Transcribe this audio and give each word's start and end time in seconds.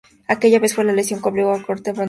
Aquella 0.27 0.57
vez, 0.59 0.73
fue 0.73 0.83
una 0.83 0.93
lesión 0.93 1.19
la 1.19 1.23
que 1.25 1.29
obligó 1.29 1.51
a 1.51 1.53
Couture 1.53 1.61
a 1.61 1.71
abandonar 1.73 1.79
la 1.79 1.83
disputa. 1.91 1.99